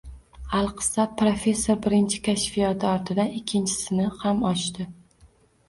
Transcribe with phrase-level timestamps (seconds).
[0.59, 4.91] Alqissa, professor birinchi kashfiyoti ortidan ikkinchisini ham ochdi